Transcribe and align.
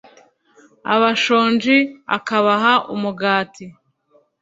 abashonji 0.93 1.75
akabaha 2.17 2.73
umugati 2.93 3.65